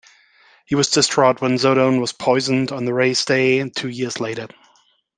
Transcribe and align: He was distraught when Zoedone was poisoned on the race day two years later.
He 0.65 0.73
was 0.73 0.89
distraught 0.89 1.41
when 1.41 1.59
Zoedone 1.59 2.01
was 2.01 2.11
poisoned 2.11 2.71
on 2.71 2.85
the 2.85 2.91
race 2.95 3.23
day 3.23 3.69
two 3.69 3.87
years 3.89 4.19
later. 4.19 4.47